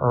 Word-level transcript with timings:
The 0.00 0.08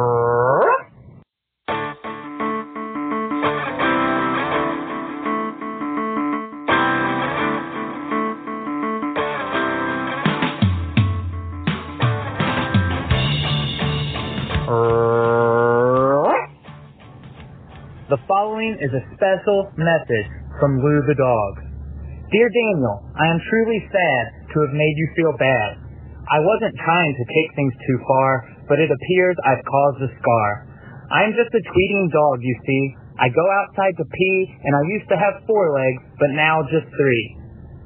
following 18.29 18.77
is 18.77 18.93
a 18.93 19.01
special 19.17 19.73
message 19.73 20.29
from 20.59 20.77
Lou 20.85 21.01
the 21.07 21.15
dog. 21.17 21.53
Dear 22.31 22.49
Daniel, 22.53 23.09
I 23.17 23.25
am 23.25 23.41
truly 23.49 23.81
sad 23.89 24.53
to 24.53 24.61
have 24.61 24.69
made 24.69 24.93
you 24.97 25.09
feel 25.15 25.33
bad. 25.39 25.81
I 26.29 26.37
wasn't 26.45 26.77
trying 26.85 27.15
to 27.17 27.25
take 27.25 27.55
things 27.55 27.73
too 27.87 27.97
far, 28.05 28.58
but 28.69 28.77
it 28.77 28.93
appears 28.93 29.35
I've 29.43 29.65
caused 29.65 29.99
a 30.05 30.13
scar. 30.21 30.49
I 31.09 31.25
am 31.25 31.33
just 31.33 31.49
a 31.49 31.63
tweeting 31.73 32.05
dog, 32.13 32.37
you 32.39 32.55
see. 32.63 32.83
I 33.17 33.27
go 33.33 33.43
outside 33.43 33.97
to 33.97 34.05
pee, 34.05 34.39
and 34.63 34.77
I 34.77 34.93
used 34.93 35.09
to 35.09 35.17
have 35.17 35.43
four 35.49 35.73
legs, 35.73 36.05
but 36.21 36.31
now 36.37 36.61
just 36.69 36.87
three. 36.93 37.25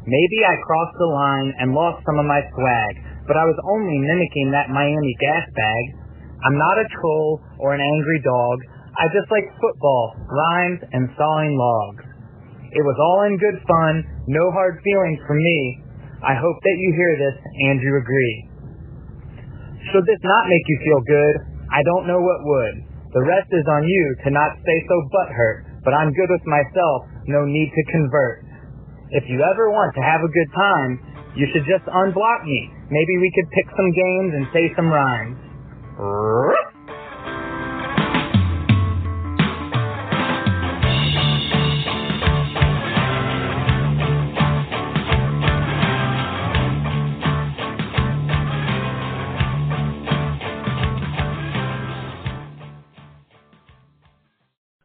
Maybe 0.04 0.44
I 0.44 0.60
crossed 0.60 1.00
the 1.00 1.10
line 1.16 1.50
and 1.64 1.72
lost 1.72 2.04
some 2.04 2.20
of 2.20 2.28
my 2.28 2.44
swag, 2.54 2.94
but 3.26 3.40
I 3.40 3.48
was 3.48 3.56
only 3.64 3.98
mimicking 4.04 4.52
that 4.52 4.70
Miami 4.70 5.16
gas 5.24 5.48
bag. 5.56 5.84
I'm 6.44 6.60
not 6.60 6.76
a 6.76 6.92
troll 7.00 7.40
or 7.64 7.72
an 7.74 7.80
angry 7.80 8.20
dog. 8.20 8.58
I 9.00 9.08
just 9.16 9.32
like 9.32 9.48
football, 9.64 10.14
rhymes, 10.28 10.84
and 10.92 11.08
sawing 11.16 11.56
logs. 11.56 12.04
It 12.76 12.84
was 12.84 13.00
all 13.00 13.24
in 13.32 13.40
good 13.40 13.64
fun, 13.64 14.04
no 14.28 14.52
hard 14.52 14.84
feelings 14.84 15.24
from 15.24 15.40
me. 15.40 15.60
I 16.20 16.36
hope 16.36 16.60
that 16.60 16.78
you 16.78 16.90
hear 17.00 17.14
this 17.16 17.38
and 17.72 17.80
you 17.80 17.96
agree. 17.96 18.53
Should 19.94 20.10
this 20.10 20.26
not 20.26 20.50
make 20.50 20.66
you 20.66 20.78
feel 20.90 21.02
good, 21.06 21.36
I 21.70 21.86
don't 21.86 22.10
know 22.10 22.18
what 22.18 22.42
would. 22.42 22.76
The 23.14 23.22
rest 23.22 23.46
is 23.54 23.62
on 23.70 23.86
you 23.86 24.04
to 24.26 24.34
not 24.34 24.58
stay 24.66 24.80
so 24.90 24.98
butthurt, 25.14 25.86
but 25.86 25.94
I'm 25.94 26.10
good 26.18 26.34
with 26.34 26.42
myself, 26.50 27.06
no 27.30 27.46
need 27.46 27.70
to 27.70 27.84
convert. 27.94 28.42
If 29.14 29.30
you 29.30 29.38
ever 29.46 29.70
want 29.70 29.94
to 29.94 30.02
have 30.02 30.26
a 30.26 30.34
good 30.34 30.52
time, 30.58 30.92
you 31.38 31.46
should 31.54 31.70
just 31.70 31.86
unblock 31.86 32.42
me. 32.42 32.74
Maybe 32.90 33.14
we 33.22 33.30
could 33.38 33.46
pick 33.54 33.70
some 33.78 33.92
games 33.94 34.32
and 34.34 34.46
say 34.50 34.74
some 34.74 34.90
rhymes. 34.90 35.38